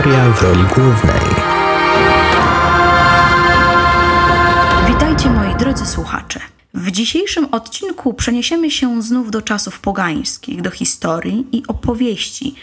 [0.00, 1.20] Historia w roli głównej.
[4.88, 6.40] Witajcie moi drodzy słuchacze.
[6.74, 12.54] W dzisiejszym odcinku przeniesiemy się znów do czasów pogańskich, do historii i opowieści,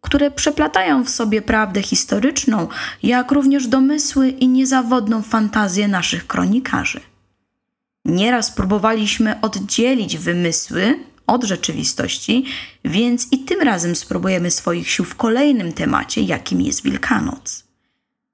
[0.00, 2.68] które przeplatają w sobie prawdę historyczną,
[3.02, 7.00] jak również domysły i niezawodną fantazję naszych kronikarzy.
[8.04, 12.44] Nieraz próbowaliśmy oddzielić wymysły od rzeczywistości,
[12.84, 17.66] więc i tym razem spróbujemy swoich sił w kolejnym temacie, jakim jest Wielkanoc.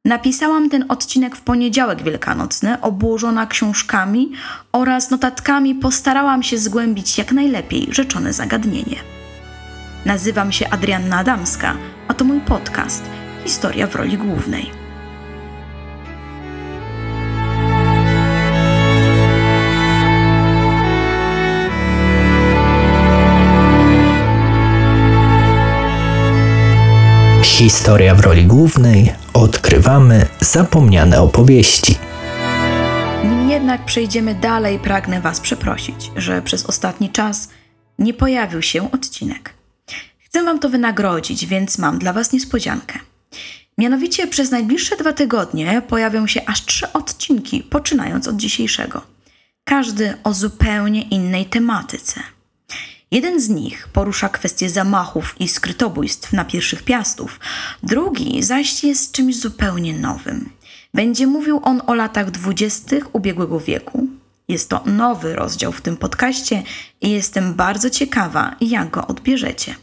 [0.04, 4.32] Napisałam ten odcinek w poniedziałek wielkanocny, obłożona książkami
[4.72, 8.96] oraz notatkami postarałam się zgłębić jak najlepiej rzeczone zagadnienie.
[10.04, 11.76] Nazywam się Adrianna Adamska,
[12.08, 13.04] a to mój podcast
[13.44, 14.81] Historia w roli głównej.
[27.62, 31.98] Historia w roli głównej odkrywamy zapomniane opowieści.
[33.24, 37.48] Nim jednak przejdziemy dalej, pragnę Was przeprosić, że przez ostatni czas
[37.98, 39.54] nie pojawił się odcinek.
[40.18, 42.98] Chcę Wam to wynagrodzić, więc mam dla Was niespodziankę.
[43.78, 49.02] Mianowicie przez najbliższe dwa tygodnie pojawią się aż trzy odcinki, poczynając od dzisiejszego.
[49.64, 52.20] Każdy o zupełnie innej tematyce.
[53.12, 57.40] Jeden z nich porusza kwestię zamachów i skrytobójstw na pierwszych piastów,
[57.82, 60.50] drugi zaś jest czymś zupełnie nowym.
[60.94, 64.06] Będzie mówił on o latach dwudziestych ubiegłego wieku.
[64.48, 66.62] Jest to nowy rozdział w tym podcaście
[67.00, 69.74] i jestem bardzo ciekawa, jak go odbierzecie.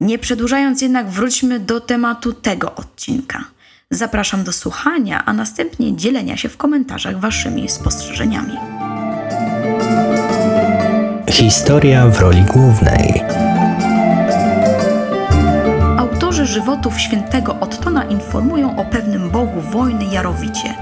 [0.00, 3.44] Nie przedłużając jednak, wróćmy do tematu tego odcinka.
[3.90, 8.79] Zapraszam do słuchania, a następnie dzielenia się w komentarzach waszymi spostrzeżeniami.
[11.28, 13.22] Historia w roli głównej.
[15.98, 20.74] Autorzy żywotów świętego Ottona informują o pewnym bogu wojny Jarowicie,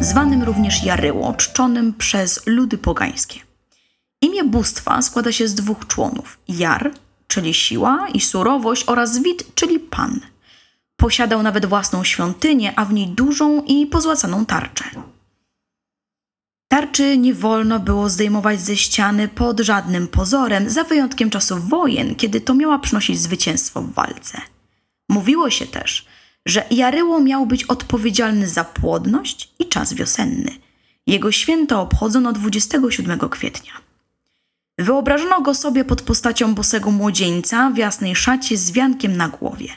[0.00, 3.40] zwanym również Jaryło, czczonym przez ludy pogańskie.
[4.20, 6.90] Imię bóstwa składa się z dwóch członów: Jar,
[7.26, 10.20] czyli siła i surowość, oraz Wit, czyli pan.
[10.96, 14.84] Posiadał nawet własną świątynię, a w niej dużą i pozłacaną tarczę.
[16.74, 22.40] Tarczy nie wolno było zdejmować ze ściany pod żadnym pozorem, za wyjątkiem czasów wojen, kiedy
[22.40, 24.40] to miała przynosić zwycięstwo w walce.
[25.08, 26.06] Mówiło się też,
[26.46, 30.50] że Jaryło miał być odpowiedzialny za płodność i czas wiosenny.
[31.06, 33.72] Jego święto obchodzono 27 kwietnia.
[34.78, 39.68] Wyobrażono go sobie pod postacią bosego młodzieńca w jasnej szacie z wiankiem na głowie.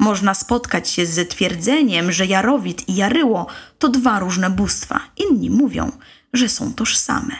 [0.00, 3.46] Można spotkać się z twierdzeniem, że Jarowit i Jaryło
[3.78, 5.00] to dwa różne bóstwa.
[5.16, 5.92] Inni mówią,
[6.34, 7.36] że są tożsame.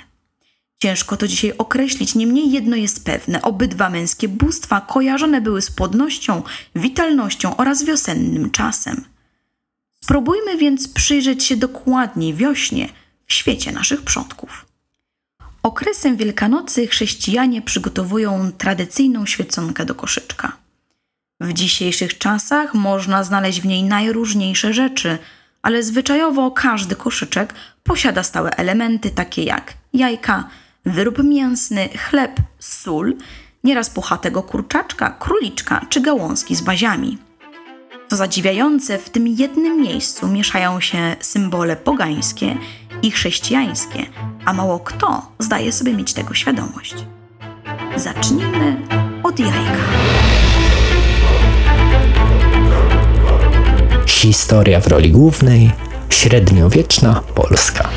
[0.82, 6.42] Ciężko to dzisiaj określić, niemniej jedno jest pewne: obydwa męskie bóstwa kojarzone były z płodnością,
[6.76, 9.04] witalnością oraz wiosennym czasem.
[10.04, 12.88] Spróbujmy więc przyjrzeć się dokładniej wiośnie
[13.26, 14.66] w świecie naszych przodków.
[15.62, 20.56] Okresem Wielkanocy chrześcijanie przygotowują tradycyjną świeconkę do koszyczka.
[21.40, 25.18] W dzisiejszych czasach można znaleźć w niej najróżniejsze rzeczy,
[25.64, 30.48] ale zwyczajowo każdy koszyczek posiada stałe elementy takie jak jajka,
[30.84, 33.16] wyrób mięsny, chleb, sól,
[33.64, 37.18] nieraz puchatego kurczaczka, króliczka czy gałązki z baziami.
[38.10, 42.56] Co zadziwiające, w tym jednym miejscu mieszają się symbole pogańskie
[43.02, 44.06] i chrześcijańskie,
[44.44, 46.94] a mało kto zdaje sobie mieć tego świadomość.
[47.96, 48.76] Zacznijmy
[49.22, 50.33] od jajka.
[54.24, 55.70] Historia w roli głównej
[56.10, 57.88] średniowieczna Polska.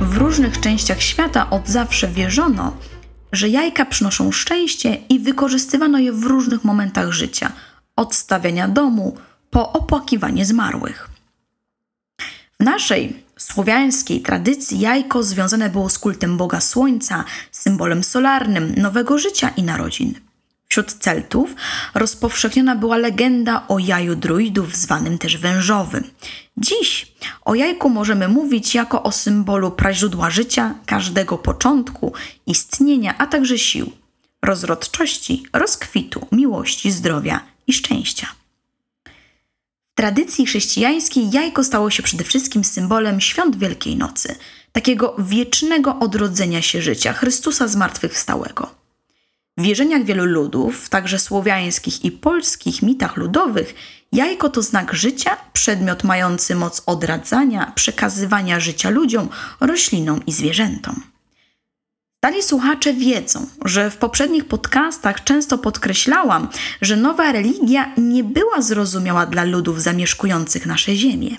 [0.00, 2.76] W różnych częściach świata od zawsze wierzono,
[3.32, 7.52] że jajka przynoszą szczęście i wykorzystywano je w różnych momentach życia,
[7.96, 9.16] od stawiania domu
[9.50, 11.08] po opłakiwanie zmarłych.
[12.60, 19.48] W naszej słowiańskiej tradycji jajko związane było z kultem Boga Słońca, symbolem solarnym, nowego życia
[19.48, 20.14] i narodzin.
[20.68, 21.54] Wśród Celtów
[21.94, 26.10] rozpowszechniona była legenda o jaju druidów, zwanym też wężowym.
[26.56, 27.12] Dziś
[27.44, 32.12] o jajku możemy mówić jako o symbolu praźródła życia, każdego początku,
[32.46, 33.92] istnienia, a także sił,
[34.42, 38.26] rozrodczości, rozkwitu, miłości, zdrowia i szczęścia.
[39.92, 44.36] W tradycji chrześcijańskiej jajko stało się przede wszystkim symbolem świąt Wielkiej Nocy,
[44.72, 48.83] takiego wiecznego odrodzenia się życia Chrystusa zmartwychwstałego.
[49.58, 53.74] W wierzeniach wielu ludów, także słowiańskich i polskich mitach ludowych,
[54.12, 59.28] jajko to znak życia, przedmiot mający moc odradzania, przekazywania życia ludziom,
[59.60, 61.02] roślinom i zwierzętom.
[62.24, 66.48] Stali słuchacze wiedzą, że w poprzednich podcastach często podkreślałam,
[66.80, 71.36] że nowa religia nie była zrozumiała dla ludów zamieszkujących nasze ziemię.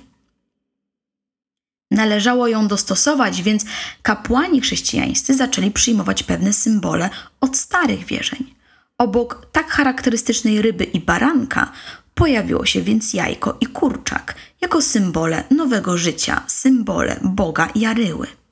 [1.95, 3.65] Należało ją dostosować, więc
[4.01, 7.09] kapłani chrześcijańscy zaczęli przyjmować pewne symbole
[7.41, 8.53] od starych wierzeń.
[8.97, 11.71] Obok tak charakterystycznej ryby i baranka
[12.15, 18.27] pojawiło się więc jajko i kurczak jako symbole nowego życia, symbole Boga Jaryły.
[18.27, 18.44] W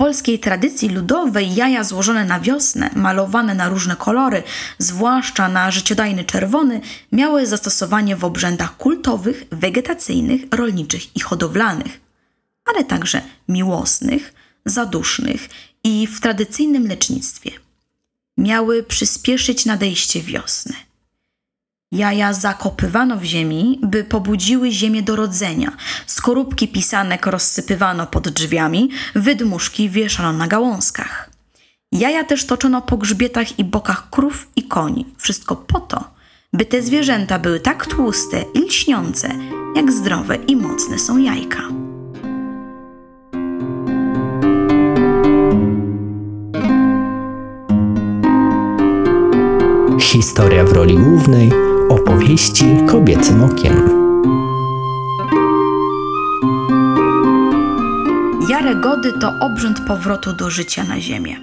[0.00, 4.42] polskiej tradycji ludowej jaja złożone na wiosnę, malowane na różne kolory,
[4.78, 6.80] zwłaszcza na życiodajny czerwony,
[7.12, 12.00] miały zastosowanie w obrzędach kultowych, wegetacyjnych, rolniczych i hodowlanych,
[12.64, 15.48] ale także miłosnych, zadusznych
[15.84, 17.50] i w tradycyjnym lecznictwie.
[18.38, 20.89] Miały przyspieszyć nadejście wiosny.
[21.92, 25.72] Jaja zakopywano w ziemi, by pobudziły ziemię do rodzenia.
[26.06, 31.30] Skorupki pisanek rozsypywano pod drzwiami, wydmuszki wieszano na gałązkach.
[31.92, 35.06] Jaja też toczono po grzbietach i bokach krów i koni.
[35.18, 36.04] Wszystko po to,
[36.52, 39.28] by te zwierzęta były tak tłuste i lśniące,
[39.76, 41.62] jak zdrowe i mocne są jajka.
[50.00, 53.90] Historia w roli głównej opowieści kobiecym okiem.
[58.48, 61.36] Jaregody to obrzęd powrotu do życia na ziemię.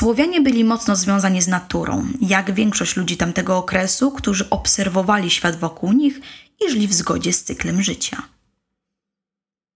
[0.00, 5.92] Słowianie byli mocno związani z naturą, jak większość ludzi tamtego okresu, którzy obserwowali świat wokół
[5.92, 6.20] nich
[6.66, 8.22] i żyli w zgodzie z cyklem życia.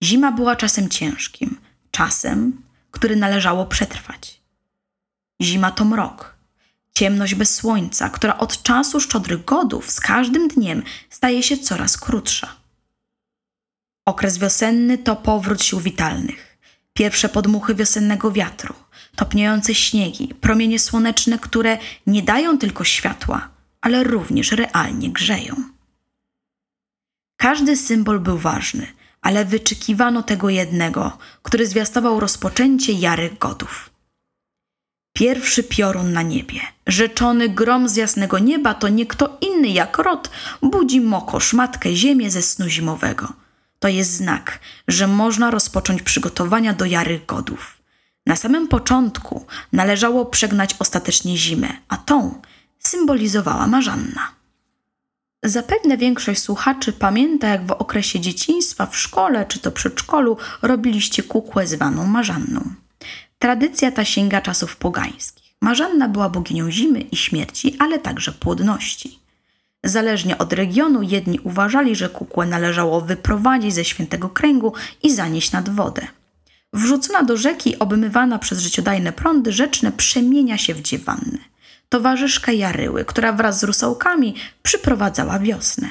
[0.04, 1.56] Zima była czasem ciężkim,
[1.90, 4.40] czasem, który należało przetrwać.
[5.42, 6.33] Zima to mrok,
[6.98, 12.56] ciemność bez słońca, która od czasu szczodrych godów z każdym dniem staje się coraz krótsza.
[14.06, 16.58] Okres wiosenny to powrót sił witalnych,
[16.92, 18.74] pierwsze podmuchy wiosennego wiatru,
[19.16, 23.48] topniejące śniegi, promienie słoneczne, które nie dają tylko światła,
[23.80, 25.54] ale również realnie grzeją.
[27.36, 28.86] Każdy symbol był ważny,
[29.22, 33.93] ale wyczekiwano tego jednego, który zwiastował rozpoczęcie jary godów.
[35.18, 40.30] Pierwszy piorun na niebie, rzeczony grom z jasnego nieba, to nie kto inny jak rod,
[40.62, 43.32] budzi mokosz matkę ziemię ze snu zimowego.
[43.78, 47.78] To jest znak, że można rozpocząć przygotowania do jary godów.
[48.26, 52.40] Na samym początku należało przegnać ostatecznie zimę, a tą
[52.78, 54.28] symbolizowała Marzanna.
[55.42, 61.66] Zapewne większość słuchaczy pamięta, jak w okresie dzieciństwa w szkole czy to przedszkolu robiliście kukłę
[61.66, 62.83] zwaną Marzanną.
[63.38, 65.54] Tradycja ta sięga czasów pogańskich.
[65.60, 69.18] Marzanna była boginią zimy i śmierci, ale także płodności.
[69.84, 74.72] Zależnie od regionu, jedni uważali, że kukłę należało wyprowadzić ze świętego kręgu
[75.02, 76.06] i zanieść nad wodę.
[76.72, 81.38] Wrzucona do rzeki, obmywana przez życiodajne prądy rzeczne, przemienia się w dziewannę.
[81.88, 85.88] Towarzyszka Jaryły, która wraz z rusałkami przyprowadzała wiosnę.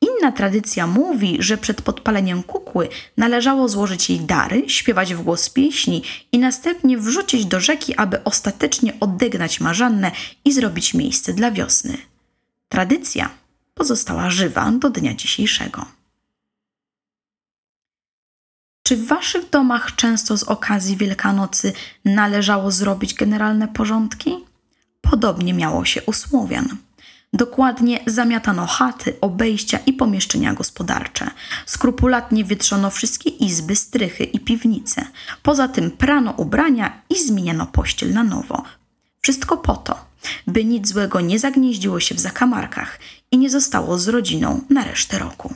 [0.00, 6.02] Inna tradycja mówi, że przed podpaleniem kukły należało złożyć jej dary, śpiewać w głos pieśni
[6.32, 10.12] i następnie wrzucić do rzeki, aby ostatecznie odegnać marzannę
[10.44, 11.98] i zrobić miejsce dla wiosny.
[12.68, 13.30] Tradycja
[13.74, 15.86] pozostała żywa do dnia dzisiejszego.
[18.82, 21.72] Czy w waszych domach często z okazji Wielkanocy
[22.04, 24.44] należało zrobić generalne porządki?
[25.00, 26.76] Podobnie miało się u Słowian.
[27.34, 31.30] Dokładnie zamiatano chaty, obejścia i pomieszczenia gospodarcze.
[31.66, 35.06] Skrupulatnie wytrzono wszystkie izby, strychy i piwnice.
[35.42, 38.62] Poza tym prano ubrania i zmieniano pościel na nowo.
[39.20, 40.04] Wszystko po to,
[40.46, 42.98] by nic złego nie zagnieździło się w zakamarkach
[43.30, 45.54] i nie zostało z rodziną na resztę roku.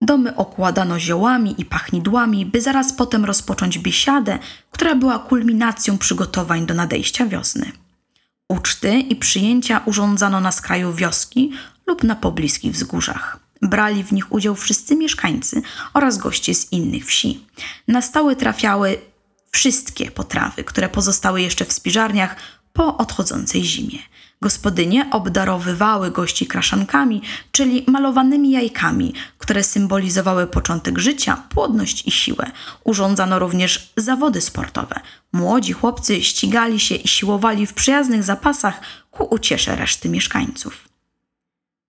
[0.00, 4.38] Domy okładano ziołami i pachnidłami, by zaraz potem rozpocząć biesiadę,
[4.70, 7.72] która była kulminacją przygotowań do nadejścia wiosny.
[8.50, 11.52] Uczty i przyjęcia urządzano na skraju wioski
[11.86, 13.38] lub na pobliskich wzgórzach.
[13.62, 15.62] Brali w nich udział wszyscy mieszkańcy
[15.94, 17.46] oraz goście z innych wsi.
[17.88, 18.98] Na stałe trafiały
[19.50, 22.36] wszystkie potrawy, które pozostały jeszcze w spiżarniach
[22.72, 23.98] po odchodzącej zimie.
[24.42, 32.50] Gospodynie obdarowywały gości kraszankami, czyli malowanymi jajkami, które symbolizowały początek życia, płodność i siłę.
[32.84, 35.00] Urządzano również zawody sportowe.
[35.32, 38.80] Młodzi chłopcy ścigali się i siłowali w przyjaznych zapasach
[39.10, 40.88] ku uciesze reszty mieszkańców.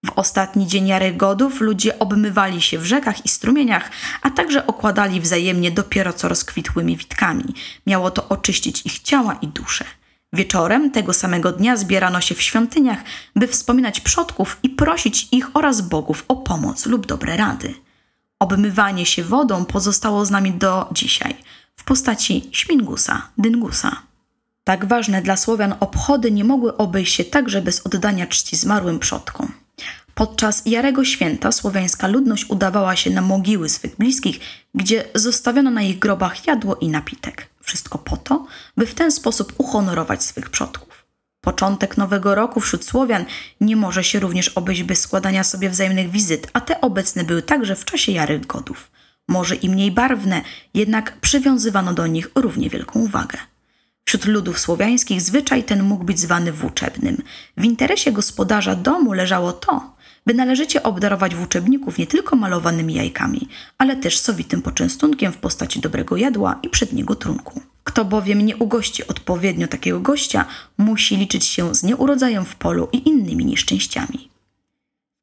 [0.05, 3.91] W ostatni dzień Jary Godów ludzie obmywali się w rzekach i strumieniach,
[4.21, 7.53] a także okładali wzajemnie dopiero co rozkwitłymi witkami.
[7.87, 9.85] Miało to oczyścić ich ciała i dusze.
[10.33, 12.99] Wieczorem tego samego dnia zbierano się w świątyniach,
[13.35, 17.73] by wspominać przodków i prosić ich oraz bogów o pomoc lub dobre rady.
[18.39, 21.35] Obmywanie się wodą pozostało z nami do dzisiaj.
[21.75, 24.01] w postaci śmingusa, dyngusa.
[24.63, 29.51] Tak ważne dla Słowian obchody nie mogły obejść się także bez oddania czci zmarłym przodkom.
[30.21, 34.39] Podczas Jarego Święta słowiańska ludność udawała się na mogiły swych bliskich,
[34.75, 37.47] gdzie zostawiono na ich grobach jadło i napitek.
[37.61, 38.45] Wszystko po to,
[38.77, 41.05] by w ten sposób uhonorować swych przodków.
[41.43, 43.25] Początek nowego roku wśród Słowian
[43.61, 47.75] nie może się również obejść bez składania sobie wzajemnych wizyt, a te obecne były także
[47.75, 48.91] w czasie Jarych Godów.
[49.27, 50.41] Może i mniej barwne,
[50.73, 53.37] jednak przywiązywano do nich równie wielką uwagę.
[54.05, 57.17] Wśród ludów słowiańskich zwyczaj ten mógł być zwany włóczebnym.
[57.57, 63.95] W interesie gospodarza domu leżało to, by należycie obdarować włóczebników nie tylko malowanymi jajkami, ale
[63.95, 67.61] też sowitym poczęstunkiem w postaci dobrego jadła i przedniego trunku.
[67.83, 70.45] Kto bowiem nie ugości odpowiednio takiego gościa,
[70.77, 74.29] musi liczyć się z nieurodzajem w polu i innymi nieszczęściami.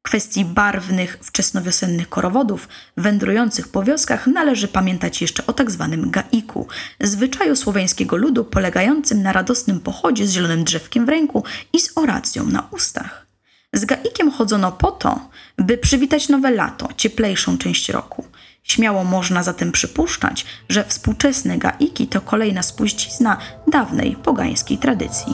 [0.09, 6.67] Kwestii barwnych, wczesnowiosennych korowodów wędrujących po wioskach należy pamiętać jeszcze o tak zwanym gaiku,
[7.01, 12.45] zwyczaju słoweńskiego ludu polegającym na radosnym pochodzie z zielonym drzewkiem w ręku i z oracją
[12.45, 13.25] na ustach.
[13.73, 18.25] Z gaikiem chodzono po to, by przywitać nowe lato, cieplejszą część roku.
[18.63, 23.37] Śmiało można zatem przypuszczać, że współczesne gaiki to kolejna spuścizna
[23.67, 25.33] dawnej pogańskiej tradycji.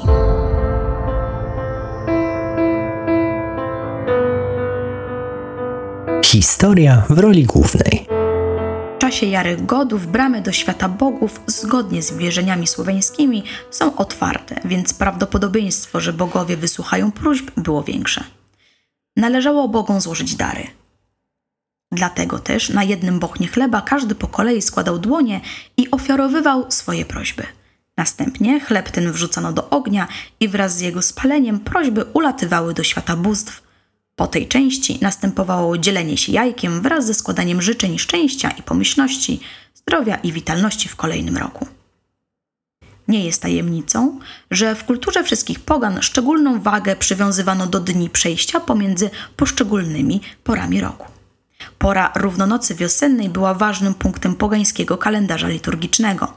[6.35, 8.07] Historia w roli głównej.
[8.95, 14.93] W czasie Jary Godów bramy do świata bogów, zgodnie z wierzeniami słoweńskimi, są otwarte, więc
[14.93, 18.23] prawdopodobieństwo, że bogowie wysłuchają próśb, było większe.
[19.17, 20.67] Należało bogom złożyć dary.
[21.91, 25.41] Dlatego też na jednym bochnie chleba każdy po kolei składał dłonie
[25.77, 27.43] i ofiarowywał swoje prośby.
[27.97, 30.07] Następnie chleb ten wrzucano do ognia
[30.39, 33.64] i wraz z jego spaleniem prośby ulatywały do świata bóstw,
[34.15, 39.39] po tej części następowało dzielenie się jajkiem wraz ze składaniem życzeń szczęścia i pomyślności,
[39.75, 41.67] zdrowia i witalności w kolejnym roku.
[43.07, 44.19] Nie jest tajemnicą,
[44.51, 51.07] że w kulturze wszystkich pogan szczególną wagę przywiązywano do dni przejścia pomiędzy poszczególnymi porami roku.
[51.79, 56.33] Pora równonocy wiosennej była ważnym punktem pogańskiego kalendarza liturgicznego.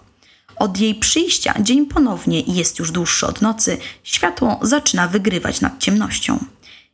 [0.56, 6.38] Od jej przyjścia dzień ponownie jest już dłuższy od nocy, światło zaczyna wygrywać nad ciemnością.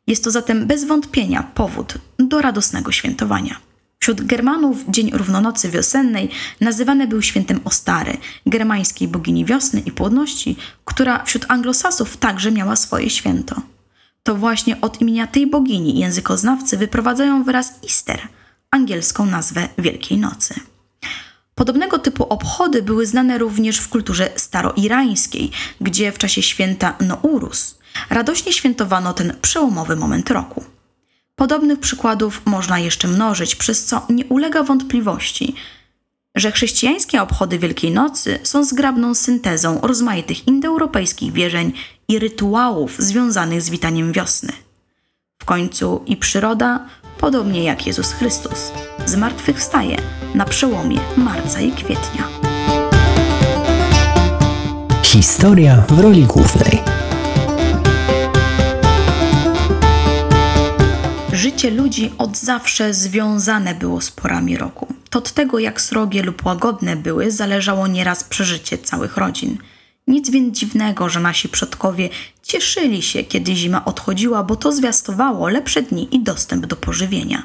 [0.06, 3.56] Jest to zatem bez wątpienia powód do radosnego świętowania.
[3.98, 6.30] Wśród Germanów dzień równonocy wiosennej
[6.60, 13.10] nazywany był świętem Ostary, germańskiej bogini wiosny i płodności, która wśród anglosasów także miała swoje
[13.10, 13.62] święto.
[14.22, 18.20] To właśnie od imienia tej bogini językoznawcy wyprowadzają wyraz Easter,
[18.70, 20.54] angielską nazwę Wielkiej Nocy.
[21.54, 27.78] Podobnego typu obchody były znane również w kulturze staroirańskiej, gdzie w czasie święta Nourus
[28.10, 30.64] radośnie świętowano ten przełomowy moment roku.
[31.36, 35.54] Podobnych przykładów można jeszcze mnożyć, przez co nie ulega wątpliwości,
[36.34, 41.72] że chrześcijańskie obchody Wielkiej Nocy są zgrabną syntezą rozmaitych indoeuropejskich wierzeń
[42.08, 44.52] i rytuałów związanych z witaniem wiosny.
[45.38, 46.86] W końcu i przyroda,
[47.18, 48.72] podobnie jak Jezus Chrystus,
[49.06, 49.96] zmartwychwstaje
[50.34, 52.28] na przełomie marca i kwietnia.
[55.02, 56.93] Historia w roli głównej.
[61.64, 64.86] Życie ludzi od zawsze związane było z porami roku.
[65.10, 69.58] To od tego, jak srogie lub łagodne były, zależało nieraz przeżycie całych rodzin.
[70.06, 72.08] Nic więc dziwnego, że nasi przodkowie
[72.42, 77.42] cieszyli się, kiedy zima odchodziła, bo to zwiastowało lepsze dni i dostęp do pożywienia.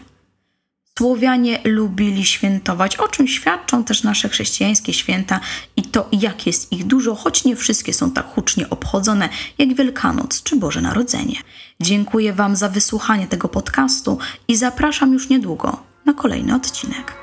[0.99, 5.39] Słowianie lubili świętować, o czym świadczą też nasze chrześcijańskie święta
[5.75, 10.43] i to, jak jest ich dużo, choć nie wszystkie są tak hucznie obchodzone jak Wielkanoc
[10.43, 11.35] czy Boże Narodzenie.
[11.79, 17.18] Dziękuję Wam za wysłuchanie tego podcastu i zapraszam już niedługo na kolejny odcinek.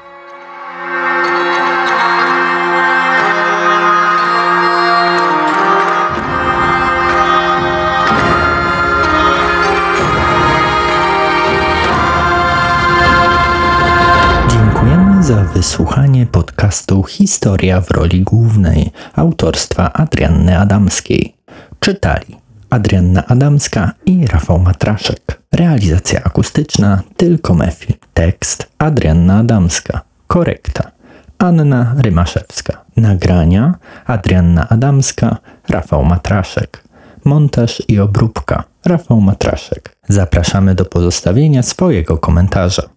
[15.56, 21.36] Wysłuchanie podcastu Historia w roli głównej autorstwa Adrianny Adamskiej.
[21.80, 22.36] Czytali
[22.70, 25.42] Adrianna Adamska i Rafał Matraszek.
[25.52, 27.94] Realizacja akustyczna tylko Mefi.
[28.14, 30.00] Tekst Adrianna Adamska.
[30.26, 30.90] Korekta
[31.38, 32.84] Anna Rymaszewska.
[32.96, 33.74] Nagrania
[34.06, 35.36] Adrianna Adamska,
[35.68, 36.84] Rafał Matraszek.
[37.24, 39.96] Montaż i obróbka Rafał Matraszek.
[40.08, 42.95] Zapraszamy do pozostawienia swojego komentarza.